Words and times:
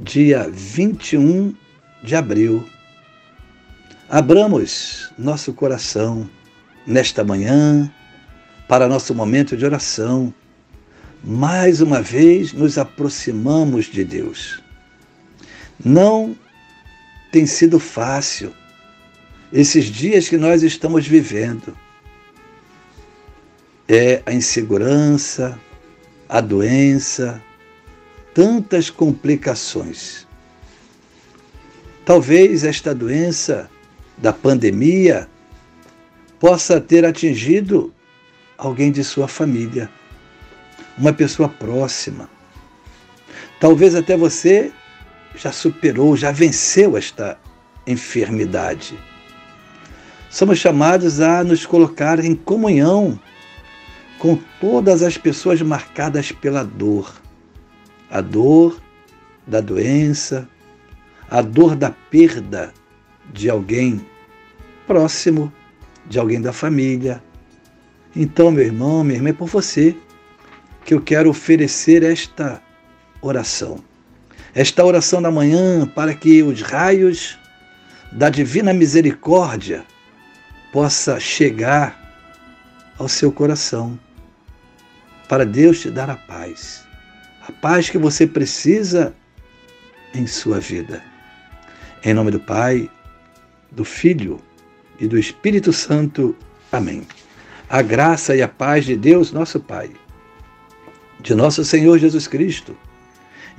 dia 0.00 0.48
21 0.50 1.54
de 2.02 2.16
abril. 2.16 2.66
Abramos 4.08 5.12
nosso 5.18 5.52
coração 5.52 6.28
nesta 6.86 7.22
manhã 7.22 7.92
para 8.66 8.88
nosso 8.88 9.14
momento 9.14 9.56
de 9.56 9.64
oração. 9.64 10.32
Mais 11.22 11.82
uma 11.82 12.00
vez 12.00 12.52
nos 12.54 12.78
aproximamos 12.78 13.86
de 13.86 14.02
Deus. 14.02 14.62
Não 15.84 16.34
tem 17.30 17.44
sido 17.44 17.78
fácil 17.78 18.54
esses 19.52 19.84
dias 19.84 20.28
que 20.28 20.38
nós 20.38 20.62
estamos 20.62 21.06
vivendo. 21.06 21.76
É 23.86 24.22
a 24.24 24.32
insegurança, 24.32 25.58
a 26.28 26.40
doença, 26.40 27.42
tantas 28.34 28.90
complicações. 28.90 30.26
Talvez 32.04 32.64
esta 32.64 32.94
doença 32.94 33.70
da 34.16 34.32
pandemia 34.32 35.28
possa 36.38 36.80
ter 36.80 37.04
atingido 37.04 37.92
alguém 38.56 38.90
de 38.90 39.04
sua 39.04 39.28
família, 39.28 39.90
uma 40.96 41.12
pessoa 41.12 41.48
próxima. 41.48 42.28
Talvez 43.58 43.94
até 43.94 44.16
você 44.16 44.72
já 45.34 45.52
superou, 45.52 46.16
já 46.16 46.30
venceu 46.30 46.96
esta 46.96 47.38
enfermidade. 47.86 48.98
Somos 50.30 50.58
chamados 50.58 51.20
a 51.20 51.42
nos 51.42 51.66
colocar 51.66 52.24
em 52.24 52.34
comunhão 52.34 53.18
com 54.18 54.38
todas 54.60 55.02
as 55.02 55.16
pessoas 55.16 55.60
marcadas 55.62 56.30
pela 56.30 56.62
dor 56.62 57.20
a 58.10 58.20
dor 58.20 58.80
da 59.46 59.60
doença, 59.60 60.48
a 61.30 61.40
dor 61.40 61.76
da 61.76 61.90
perda 61.90 62.74
de 63.32 63.48
alguém 63.48 64.04
próximo, 64.86 65.52
de 66.06 66.18
alguém 66.18 66.40
da 66.40 66.52
família. 66.52 67.22
Então, 68.14 68.50
meu 68.50 68.64
irmão, 68.64 69.04
minha 69.04 69.18
irmã, 69.18 69.30
é 69.30 69.32
por 69.32 69.48
você 69.48 69.96
que 70.84 70.92
eu 70.92 71.00
quero 71.00 71.30
oferecer 71.30 72.02
esta 72.02 72.60
oração. 73.22 73.78
Esta 74.52 74.84
oração 74.84 75.22
da 75.22 75.30
manhã 75.30 75.86
para 75.86 76.12
que 76.12 76.42
os 76.42 76.60
raios 76.60 77.38
da 78.10 78.28
divina 78.28 78.72
misericórdia 78.72 79.84
possa 80.72 81.20
chegar 81.20 81.98
ao 82.98 83.08
seu 83.08 83.30
coração, 83.30 83.98
para 85.28 85.46
Deus 85.46 85.80
te 85.80 85.90
dar 85.90 86.10
a 86.10 86.16
paz 86.16 86.89
a 87.50 87.52
paz 87.52 87.90
que 87.90 87.98
você 87.98 88.28
precisa 88.28 89.12
em 90.14 90.24
sua 90.26 90.60
vida. 90.60 91.02
Em 92.04 92.14
nome 92.14 92.30
do 92.30 92.38
Pai, 92.38 92.88
do 93.72 93.84
Filho 93.84 94.40
e 95.00 95.08
do 95.08 95.18
Espírito 95.18 95.72
Santo. 95.72 96.36
Amém. 96.70 97.02
A 97.68 97.82
graça 97.82 98.36
e 98.36 98.40
a 98.40 98.46
paz 98.46 98.84
de 98.84 98.96
Deus, 98.96 99.32
nosso 99.32 99.58
Pai, 99.58 99.90
de 101.20 101.34
nosso 101.34 101.64
Senhor 101.64 101.98
Jesus 101.98 102.28
Cristo 102.28 102.76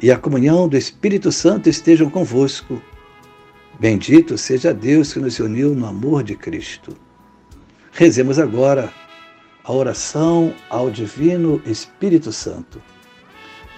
e 0.01 0.09
a 0.09 0.17
comunhão 0.17 0.69
do 0.69 0.77
Espírito 0.77 1.29
Santo 1.29 1.67
estejam 1.67 2.09
convosco. 2.09 2.81
Bendito 3.77 4.37
seja 4.37 4.73
Deus 4.73 5.11
que 5.11 5.19
nos 5.19 5.37
uniu 5.39 5.75
no 5.75 5.85
amor 5.85 6.23
de 6.23 6.35
Cristo. 6.35 6.95
Rezemos 7.91 8.39
agora 8.39 8.91
a 9.65 9.73
oração 9.73 10.53
ao 10.69 10.89
Divino 10.89 11.61
Espírito 11.65 12.31
Santo. 12.31 12.81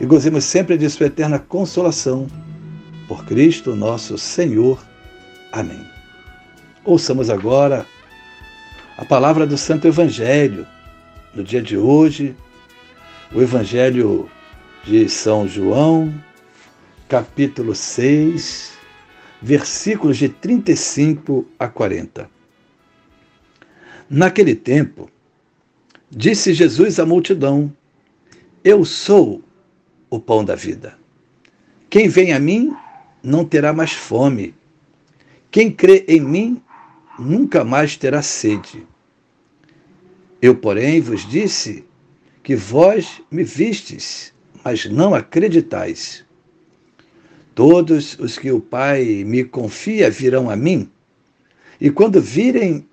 e 0.00 0.04
gozemos 0.06 0.44
sempre 0.44 0.76
de 0.76 0.88
Sua 0.90 1.06
eterna 1.06 1.38
consolação. 1.38 2.26
Por 3.08 3.24
Cristo 3.24 3.74
nosso 3.74 4.18
Senhor. 4.18 4.84
Amém. 5.52 5.86
Ouçamos 6.84 7.30
agora 7.30 7.86
a 8.98 9.04
palavra 9.04 9.46
do 9.46 9.56
Santo 9.56 9.86
Evangelho. 9.86 10.66
No 11.34 11.44
dia 11.44 11.62
de 11.62 11.76
hoje, 11.76 12.34
o 13.32 13.40
Evangelho 13.40 14.28
de 14.84 15.08
São 15.08 15.46
João, 15.46 16.12
capítulo 17.08 17.74
6, 17.74 18.72
versículos 19.40 20.16
de 20.16 20.28
35 20.28 21.46
a 21.58 21.68
40. 21.68 22.28
Naquele 24.08 24.54
tempo, 24.54 25.10
disse 26.10 26.54
Jesus 26.54 26.98
à 26.98 27.06
multidão: 27.06 27.72
Eu 28.64 28.84
sou 28.84 29.42
o 30.16 30.20
pão 30.20 30.44
da 30.44 30.54
vida. 30.54 30.98
Quem 31.88 32.08
vem 32.08 32.32
a 32.32 32.38
mim 32.38 32.74
não 33.22 33.44
terá 33.44 33.72
mais 33.72 33.92
fome. 33.92 34.54
Quem 35.50 35.70
crê 35.70 36.04
em 36.08 36.20
mim 36.20 36.62
nunca 37.18 37.64
mais 37.64 37.96
terá 37.96 38.22
sede. 38.22 38.86
Eu, 40.40 40.54
porém, 40.56 41.00
vos 41.00 41.28
disse 41.28 41.84
que 42.42 42.54
vós 42.54 43.22
me 43.30 43.42
vistes, 43.42 44.32
mas 44.64 44.86
não 44.86 45.14
acreditais. 45.14 46.24
Todos 47.54 48.18
os 48.18 48.38
que 48.38 48.50
o 48.50 48.60
Pai 48.60 49.24
me 49.24 49.44
confia 49.44 50.10
virão 50.10 50.50
a 50.50 50.56
mim, 50.56 50.90
e 51.80 51.90
quando 51.90 52.20
virem, 52.20 52.86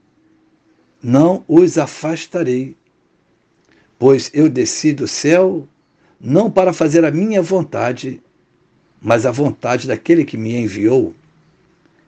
não 1.01 1.44
os 1.47 1.78
afastarei, 1.78 2.75
pois 4.00 4.31
eu 4.34 4.50
desci 4.50 4.94
do 4.94 5.07
céu 5.07 5.67
não 6.23 6.50
para 6.50 6.72
fazer 6.72 7.03
a 7.03 7.11
minha 7.11 7.41
vontade, 7.41 8.23
mas 9.01 9.25
a 9.25 9.31
vontade 9.31 9.85
daquele 9.85 10.23
que 10.23 10.38
me 10.38 10.56
enviou. 10.56 11.13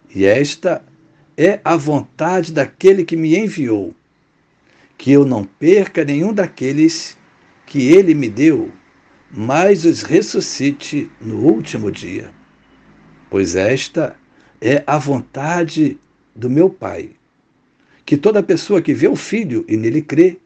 E 0.09 0.23
esta 0.23 0.81
é 1.35 1.59
a 1.65 1.75
vontade 1.75 2.53
daquele 2.53 3.03
que 3.03 3.17
me 3.17 3.37
enviou, 3.37 3.93
que 4.97 5.11
eu 5.11 5.25
não 5.25 5.43
perca 5.43 6.05
nenhum 6.05 6.33
daqueles 6.33 7.17
que 7.65 7.89
ele 7.91 8.13
me 8.13 8.29
deu, 8.29 8.71
mas 9.29 9.83
os 9.83 10.01
ressuscite 10.01 11.11
no 11.19 11.39
último 11.39 11.91
dia. 11.91 12.31
Pois 13.29 13.53
esta 13.53 14.15
é 14.61 14.81
a 14.87 14.97
vontade 14.97 15.99
do 16.33 16.49
meu 16.49 16.69
Pai, 16.69 17.11
que 18.05 18.15
toda 18.15 18.41
pessoa 18.41 18.81
que 18.81 18.93
vê 18.93 19.09
o 19.09 19.15
Filho 19.17 19.65
e 19.67 19.75
nele 19.75 20.01
crê 20.01 20.37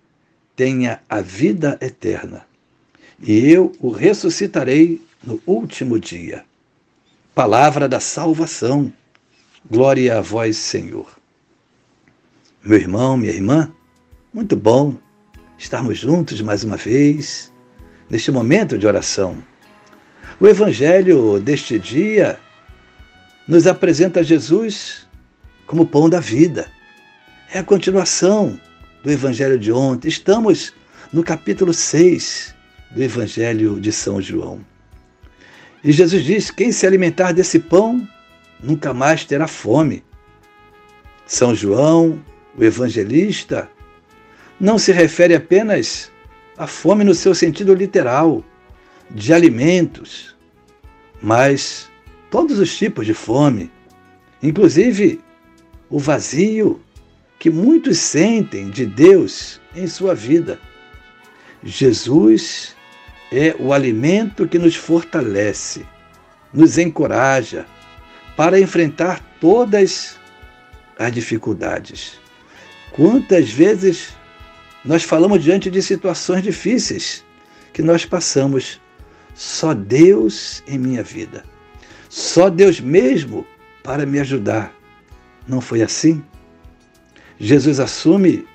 tenha 0.56 1.04
a 1.08 1.22
vida 1.22 1.78
eterna 1.80 2.49
e 3.22 3.50
eu 3.52 3.74
o 3.80 3.90
ressuscitarei 3.90 5.02
no 5.24 5.42
último 5.46 6.00
dia. 6.00 6.44
Palavra 7.36 7.88
da 7.88 8.00
salvação. 8.00 8.92
Glória 9.70 10.18
a 10.18 10.22
vós, 10.22 10.58
Senhor. 10.58 11.08
Meu 12.64 12.78
irmão, 12.78 13.18
minha 13.18 13.32
irmã, 13.32 13.72
muito 14.34 14.56
bom 14.56 14.96
estarmos 15.58 15.98
juntos 15.98 16.42
mais 16.42 16.64
uma 16.64 16.78
vez 16.78 17.52
neste 18.10 18.32
momento 18.32 18.78
de 18.78 18.88
oração. 18.88 19.38
O 20.40 20.48
Evangelho 20.48 21.40
deste 21.40 21.78
dia 21.78 22.40
nos 23.48 23.68
apresenta 23.68 24.24
Jesus 24.24 25.08
como 25.68 25.86
pão 25.86 26.10
da 26.10 26.20
vida. 26.20 26.72
É 27.54 27.60
a 27.60 27.64
continuação 27.64 28.60
do 29.04 29.12
Evangelho 29.12 29.60
de 29.60 29.72
ontem. 29.72 30.08
Estamos 30.08 30.74
no 31.12 31.24
capítulo 31.24 31.74
6 31.74 32.56
do 32.92 33.04
Evangelho 33.04 33.80
de 33.80 33.92
São 33.92 34.22
João. 34.22 34.60
E 35.84 35.92
Jesus 35.92 36.24
diz: 36.24 36.52
Quem 36.52 36.72
se 36.72 36.86
alimentar 36.86 37.32
desse 37.32 37.60
pão 37.60 38.08
nunca 38.62 38.94
mais 38.94 39.26
terá 39.26 39.48
fome. 39.48 40.04
São 41.26 41.54
João, 41.56 42.24
o 42.58 42.64
evangelista, 42.64 43.70
não 44.60 44.78
se 44.78 44.92
refere 44.92 45.36
apenas 45.36 46.12
à 46.58 46.68
fome 46.68 47.04
no 47.04 47.14
seu 47.14 47.34
sentido 47.34 47.74
literal, 47.74 48.44
de 49.12 49.34
alimentos, 49.34 50.36
mas 51.22 51.90
todos 52.30 52.60
os 52.60 52.76
tipos 52.78 53.06
de 53.06 53.14
fome, 53.14 53.72
inclusive 54.42 55.22
o 55.90 55.98
vazio 55.98 56.82
que 57.40 57.50
muitos 57.50 57.98
sentem 57.98 58.70
de 58.70 58.86
Deus 58.86 59.60
em 59.76 59.88
sua 59.88 60.14
vida. 60.14 60.60
Jesus 61.64 62.76
é 63.32 63.56
o 63.60 63.74
alimento 63.74 64.48
que 64.48 64.58
nos 64.58 64.76
fortalece, 64.76 65.86
nos 66.54 66.78
encoraja 66.78 67.66
para 68.36 68.60
enfrentar 68.60 69.20
todas 69.40 70.18
as 70.98 71.12
dificuldades. 71.12 72.20
Quantas 72.92 73.50
vezes 73.50 74.14
nós 74.84 75.04
falamos 75.04 75.44
diante 75.44 75.70
de 75.70 75.82
situações 75.82 76.44
difíceis 76.44 77.24
que 77.74 77.82
nós 77.82 78.06
passamos, 78.06 78.82
só 79.36 79.74
Deus 79.74 80.64
em 80.68 80.78
minha 80.78 81.04
vida, 81.04 81.44
só 82.10 82.50
Deus 82.50 82.80
mesmo 82.80 83.46
para 83.84 84.06
me 84.06 84.20
ajudar. 84.20 84.74
Não 85.48 85.62
foi 85.62 85.82
assim? 85.82 86.24
Jesus 87.40 87.80
assume 87.80 88.48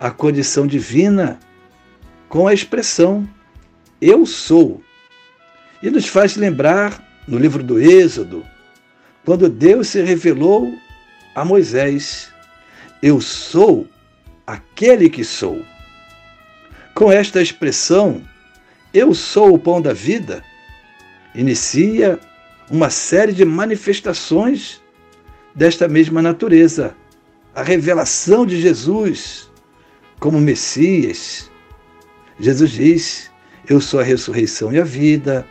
a 0.00 0.10
condição 0.10 0.66
divina 0.66 1.38
com 2.28 2.48
a 2.48 2.54
expressão 2.54 3.28
eu 4.00 4.24
sou. 4.26 4.82
E 5.82 5.90
nos 5.90 6.06
faz 6.06 6.36
lembrar, 6.36 7.02
no 7.26 7.38
livro 7.38 7.62
do 7.62 7.80
Êxodo, 7.80 8.44
quando 9.24 9.48
Deus 9.48 9.88
se 9.88 10.02
revelou 10.02 10.74
a 11.34 11.44
Moisés: 11.44 12.32
Eu 13.02 13.20
sou 13.20 13.86
aquele 14.46 15.08
que 15.08 15.24
sou. 15.24 15.64
Com 16.94 17.12
esta 17.12 17.40
expressão, 17.40 18.22
eu 18.92 19.14
sou 19.14 19.54
o 19.54 19.58
pão 19.58 19.80
da 19.80 19.92
vida, 19.92 20.42
inicia 21.34 22.18
uma 22.70 22.90
série 22.90 23.32
de 23.32 23.44
manifestações 23.44 24.80
desta 25.54 25.86
mesma 25.86 26.20
natureza. 26.22 26.96
A 27.54 27.62
revelação 27.62 28.46
de 28.46 28.60
Jesus 28.60 29.48
como 30.18 30.40
Messias. 30.40 31.50
Jesus 32.40 32.70
diz: 32.70 33.30
Eu 33.68 33.80
sou 33.82 34.00
a 34.00 34.02
ressurreição 34.02 34.72
e 34.72 34.80
a 34.80 34.84
vida. 34.84 35.46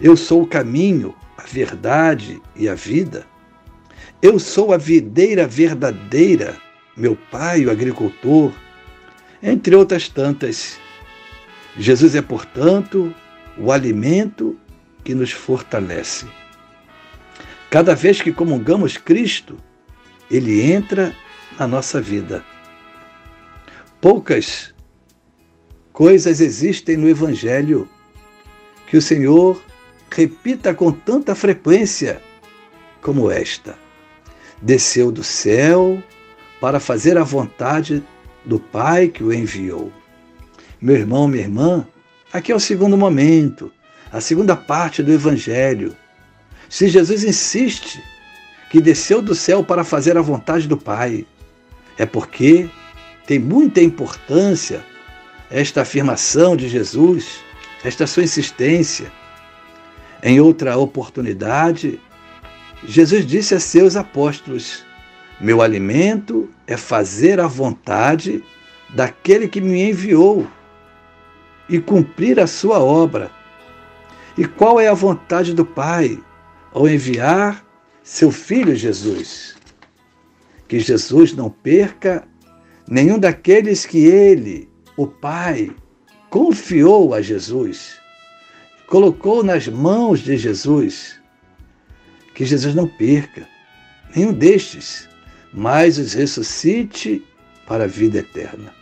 Eu 0.00 0.16
sou 0.16 0.42
o 0.42 0.46
caminho, 0.46 1.14
a 1.36 1.44
verdade 1.44 2.42
e 2.56 2.68
a 2.68 2.74
vida. 2.74 3.26
Eu 4.20 4.40
sou 4.40 4.72
a 4.72 4.76
videira 4.76 5.46
verdadeira, 5.46 6.56
meu 6.96 7.16
pai, 7.30 7.64
o 7.64 7.70
agricultor, 7.70 8.52
entre 9.40 9.76
outras 9.76 10.08
tantas. 10.08 10.80
Jesus 11.76 12.16
é, 12.16 12.22
portanto, 12.22 13.14
o 13.56 13.70
alimento 13.70 14.58
que 15.04 15.14
nos 15.14 15.30
fortalece. 15.30 16.26
Cada 17.70 17.94
vez 17.94 18.20
que 18.20 18.32
comungamos 18.32 18.96
Cristo, 18.96 19.56
ele 20.28 20.60
entra 20.72 21.14
na 21.56 21.68
nossa 21.68 22.00
vida. 22.00 22.44
Poucas 24.00 24.74
coisas 25.98 26.40
existem 26.40 26.96
no 26.96 27.08
Evangelho 27.08 27.88
que 28.86 28.96
o 28.96 29.02
Senhor 29.02 29.60
repita 30.08 30.72
com 30.72 30.92
tanta 30.92 31.34
frequência 31.34 32.22
como 33.02 33.28
esta. 33.28 33.76
Desceu 34.62 35.10
do 35.10 35.24
céu 35.24 36.00
para 36.60 36.78
fazer 36.78 37.18
a 37.18 37.24
vontade 37.24 38.00
do 38.44 38.60
Pai 38.60 39.08
que 39.08 39.24
o 39.24 39.34
enviou. 39.34 39.92
Meu 40.80 40.94
irmão, 40.94 41.26
minha 41.26 41.42
irmã, 41.42 41.84
aqui 42.32 42.52
é 42.52 42.54
o 42.54 42.60
segundo 42.60 42.96
momento, 42.96 43.72
a 44.12 44.20
segunda 44.20 44.54
parte 44.54 45.02
do 45.02 45.12
Evangelho. 45.12 45.96
Se 46.68 46.86
Jesus 46.86 47.24
insiste 47.24 48.00
que 48.70 48.80
desceu 48.80 49.20
do 49.20 49.34
céu 49.34 49.64
para 49.64 49.82
fazer 49.82 50.16
a 50.16 50.22
vontade 50.22 50.68
do 50.68 50.76
Pai, 50.76 51.26
é 51.98 52.06
porque 52.06 52.70
tem 53.26 53.40
muita 53.40 53.80
importância 53.82 54.80
esta 55.50 55.82
afirmação 55.82 56.56
de 56.56 56.68
Jesus, 56.68 57.40
esta 57.84 58.06
sua 58.06 58.24
insistência. 58.24 59.10
Em 60.22 60.40
outra 60.40 60.76
oportunidade, 60.76 62.00
Jesus 62.84 63.26
disse 63.26 63.54
a 63.54 63.60
seus 63.60 63.96
apóstolos: 63.96 64.84
Meu 65.40 65.62
alimento 65.62 66.48
é 66.66 66.76
fazer 66.76 67.40
a 67.40 67.46
vontade 67.46 68.42
daquele 68.90 69.48
que 69.48 69.60
me 69.60 69.90
enviou 69.90 70.46
e 71.68 71.78
cumprir 71.78 72.40
a 72.40 72.46
sua 72.46 72.78
obra. 72.78 73.30
E 74.36 74.46
qual 74.46 74.80
é 74.80 74.88
a 74.88 74.94
vontade 74.94 75.52
do 75.52 75.64
Pai 75.64 76.18
ao 76.72 76.88
enviar 76.88 77.64
seu 78.02 78.30
filho 78.30 78.74
Jesus? 78.74 79.56
Que 80.66 80.78
Jesus 80.78 81.32
não 81.32 81.50
perca 81.50 82.26
nenhum 82.88 83.18
daqueles 83.18 83.84
que 83.84 84.06
ele, 84.06 84.68
o 84.98 85.06
Pai, 85.06 85.70
confiou 86.28 87.14
a 87.14 87.22
Jesus, 87.22 87.96
colocou 88.88 89.44
nas 89.44 89.68
mãos 89.68 90.18
de 90.18 90.36
Jesus. 90.36 91.18
Que 92.34 92.44
Jesus 92.44 92.74
não 92.74 92.88
perca 92.88 93.48
nenhum 94.14 94.32
destes, 94.32 95.08
mas 95.54 95.98
os 95.98 96.14
ressuscite 96.14 97.24
para 97.64 97.84
a 97.84 97.86
vida 97.86 98.18
eterna. 98.18 98.74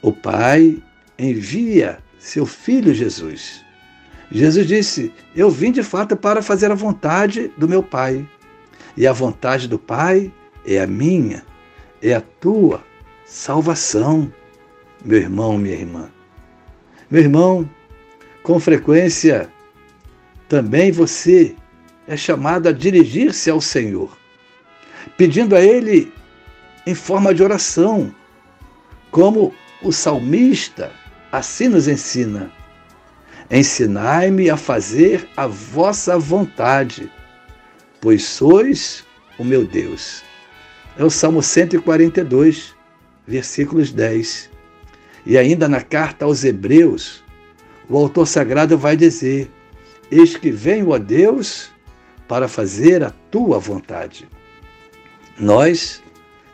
O 0.00 0.12
Pai 0.12 0.82
envia 1.18 1.98
seu 2.18 2.46
filho 2.46 2.94
Jesus. 2.94 3.62
Jesus 4.30 4.66
disse: 4.66 5.12
Eu 5.36 5.50
vim 5.50 5.72
de 5.72 5.82
fato 5.82 6.16
para 6.16 6.40
fazer 6.40 6.70
a 6.70 6.74
vontade 6.74 7.52
do 7.58 7.68
meu 7.68 7.82
Pai. 7.82 8.26
E 8.96 9.06
a 9.06 9.12
vontade 9.12 9.68
do 9.68 9.78
Pai 9.78 10.32
é 10.66 10.80
a 10.80 10.86
minha, 10.86 11.44
é 12.02 12.14
a 12.14 12.20
tua 12.20 12.82
salvação, 13.26 14.32
meu 15.04 15.18
irmão, 15.18 15.56
minha 15.56 15.74
irmã. 15.74 16.10
Meu 17.10 17.22
irmão, 17.22 17.68
com 18.42 18.58
frequência, 18.58 19.48
também 20.48 20.90
você 20.90 21.54
é 22.06 22.16
chamado 22.16 22.68
a 22.68 22.72
dirigir-se 22.72 23.50
ao 23.50 23.60
Senhor, 23.60 24.16
pedindo 25.16 25.54
a 25.54 25.60
Ele 25.60 26.12
em 26.86 26.94
forma 26.94 27.34
de 27.34 27.42
oração, 27.42 28.14
como 29.10 29.54
o 29.82 29.92
salmista 29.92 30.90
assim 31.30 31.68
nos 31.68 31.86
ensina: 31.86 32.50
Ensinai-me 33.50 34.50
a 34.50 34.56
fazer 34.56 35.28
a 35.36 35.46
vossa 35.46 36.18
vontade, 36.18 37.10
pois 38.00 38.24
sois 38.24 39.04
o 39.38 39.44
meu 39.44 39.66
Deus. 39.66 40.22
É 40.98 41.04
o 41.04 41.10
Salmo 41.10 41.42
142, 41.42 42.74
versículos 43.26 43.92
10. 43.92 44.50
E 45.28 45.36
ainda 45.36 45.68
na 45.68 45.82
carta 45.82 46.24
aos 46.24 46.42
Hebreus, 46.42 47.22
o 47.86 47.98
autor 47.98 48.26
sagrado 48.26 48.78
vai 48.78 48.96
dizer: 48.96 49.50
Eis 50.10 50.34
que 50.34 50.50
venho 50.50 50.94
a 50.94 50.98
Deus 50.98 51.70
para 52.26 52.48
fazer 52.48 53.04
a 53.04 53.10
tua 53.30 53.58
vontade. 53.58 54.26
Nós 55.38 56.02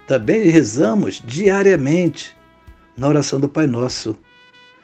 também 0.08 0.50
rezamos 0.50 1.22
diariamente 1.24 2.36
na 2.96 3.06
oração 3.06 3.38
do 3.38 3.48
Pai 3.48 3.68
Nosso. 3.68 4.18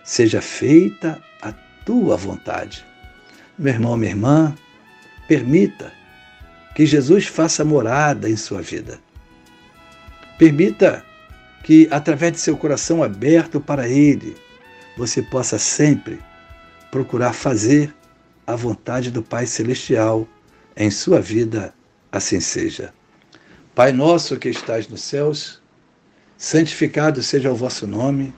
Seja 0.05 0.41
feita 0.41 1.21
a 1.43 1.53
tua 1.85 2.17
vontade. 2.17 2.85
Meu 3.59 3.75
irmão, 3.75 3.97
minha 3.97 4.13
irmã, 4.13 4.55
permita 5.27 5.93
que 6.77 6.87
Jesus 6.87 7.27
faça 7.27 7.65
morada 7.65 8.31
em 8.31 8.37
sua 8.37 8.63
vida. 8.63 9.01
Permita 10.39 11.05
que, 11.63 11.89
através 11.91 12.33
de 12.33 12.41
seu 12.41 12.57
coração 12.57 13.03
aberto 13.03 13.61
para 13.61 13.89
Ele, 13.89 14.37
você 14.97 15.23
possa 15.23 15.59
sempre 15.59 16.19
procurar 16.91 17.33
fazer 17.33 17.95
a 18.47 18.57
vontade 18.57 19.11
do 19.11 19.23
Pai 19.23 19.47
Celestial 19.47 20.27
em 20.77 20.91
sua 20.91 21.21
vida, 21.21 21.73
assim 22.11 22.41
seja. 22.41 22.93
Pai 23.75 23.93
nosso 23.93 24.37
que 24.37 24.49
estás 24.49 24.89
nos 24.89 25.03
céus, 25.03 25.63
santificado 26.37 27.23
seja 27.23 27.51
o 27.51 27.55
vosso 27.55 27.87
nome. 27.87 28.35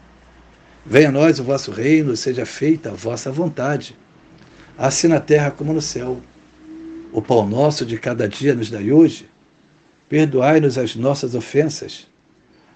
Venha 0.85 1.09
a 1.09 1.13
nós 1.13 1.39
o 1.39 1.45
vosso 1.45 1.71
reino, 1.71 2.17
seja 2.17 2.45
feita 2.45 2.91
a 2.91 2.95
vossa 2.95 3.31
vontade, 3.31 3.97
assim 4.77 5.09
na 5.09 5.21
terra 5.21 5.51
como 5.51 5.73
no 5.73 5.81
céu. 5.81 6.21
O 7.13 7.23
pão 7.23 7.49
nosso 7.49 7.87
de 7.87 7.99
cada 7.99 8.29
dia 8.29 8.55
nos 8.55 8.71
dai 8.71 8.91
hoje. 8.91 9.29
Perdoai-nos 10.09 10.77
as 10.77 10.95
nossas 10.95 11.35
ofensas, 11.35 12.07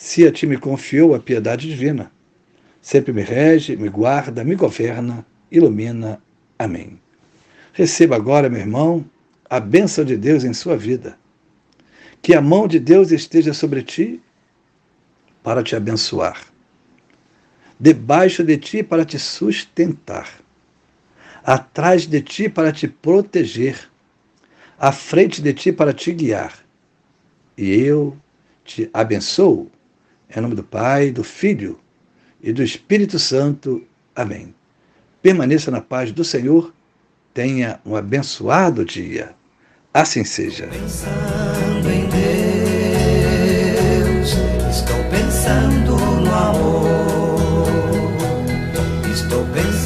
se 0.00 0.24
a 0.24 0.30
ti 0.30 0.46
me 0.46 0.56
confiou 0.56 1.12
a 1.12 1.18
piedade 1.18 1.68
divina, 1.68 2.08
sempre 2.80 3.12
me 3.12 3.20
rege, 3.20 3.74
me 3.74 3.88
guarda, 3.88 4.44
me 4.44 4.54
governa, 4.54 5.26
ilumina. 5.50 6.22
Amém. 6.56 7.00
Receba 7.72 8.14
agora, 8.14 8.48
meu 8.48 8.60
irmão, 8.60 9.04
a 9.50 9.58
bênção 9.58 10.04
de 10.04 10.16
Deus 10.16 10.44
em 10.44 10.54
sua 10.54 10.76
vida. 10.76 11.18
Que 12.22 12.32
a 12.32 12.40
mão 12.40 12.68
de 12.68 12.78
Deus 12.78 13.10
esteja 13.10 13.52
sobre 13.52 13.82
ti 13.82 14.22
para 15.42 15.64
te 15.64 15.74
abençoar, 15.74 16.46
debaixo 17.78 18.44
de 18.44 18.56
ti 18.56 18.84
para 18.84 19.04
te 19.04 19.18
sustentar, 19.18 20.28
atrás 21.42 22.06
de 22.06 22.22
ti 22.22 22.48
para 22.48 22.70
te 22.70 22.86
proteger, 22.86 23.90
à 24.78 24.92
frente 24.92 25.42
de 25.42 25.52
ti 25.52 25.72
para 25.72 25.92
te 25.92 26.12
guiar. 26.12 26.56
E 27.56 27.68
eu 27.74 28.16
te 28.64 28.88
abençoo, 28.92 29.68
em 30.34 30.40
nome 30.40 30.54
do 30.54 30.62
Pai, 30.62 31.10
do 31.10 31.24
Filho 31.24 31.78
e 32.42 32.52
do 32.52 32.62
Espírito 32.62 33.18
Santo. 33.18 33.82
Amém. 34.14 34.54
Permaneça 35.22 35.70
na 35.70 35.80
paz 35.80 36.12
do 36.12 36.24
Senhor. 36.24 36.72
Tenha 37.32 37.80
um 37.84 37.96
abençoado 37.96 38.84
dia. 38.84 39.34
Assim 39.92 40.24
seja. 40.24 40.66
Pensando 40.66 41.90
em 41.90 42.08
Deus, 44.10 44.32
estou 44.70 45.02
pensando 45.10 45.96
no 45.96 46.34
amor. 46.34 47.68
Estou 49.10 49.44
pensando 49.46 49.77